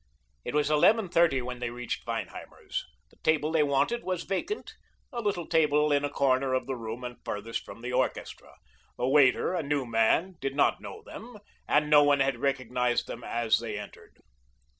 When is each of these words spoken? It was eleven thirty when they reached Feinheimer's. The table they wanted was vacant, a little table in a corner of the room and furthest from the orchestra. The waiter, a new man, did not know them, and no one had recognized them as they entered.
It 0.43 0.55
was 0.55 0.71
eleven 0.71 1.09
thirty 1.09 1.43
when 1.43 1.59
they 1.59 1.69
reached 1.69 2.03
Feinheimer's. 2.05 2.87
The 3.11 3.17
table 3.17 3.51
they 3.51 3.61
wanted 3.61 4.03
was 4.03 4.23
vacant, 4.23 4.73
a 5.13 5.21
little 5.21 5.45
table 5.45 5.91
in 5.91 6.03
a 6.03 6.09
corner 6.09 6.55
of 6.55 6.65
the 6.65 6.75
room 6.75 7.03
and 7.03 7.17
furthest 7.23 7.63
from 7.63 7.81
the 7.81 7.93
orchestra. 7.93 8.55
The 8.97 9.07
waiter, 9.07 9.53
a 9.53 9.61
new 9.61 9.85
man, 9.85 10.37
did 10.41 10.55
not 10.55 10.81
know 10.81 11.03
them, 11.03 11.37
and 11.67 11.87
no 11.87 12.03
one 12.03 12.19
had 12.19 12.39
recognized 12.39 13.05
them 13.05 13.23
as 13.23 13.59
they 13.59 13.77
entered. 13.77 14.17